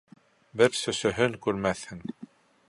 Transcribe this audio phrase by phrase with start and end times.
[0.61, 2.01] Бер сөсөһөн күрмәҫһең.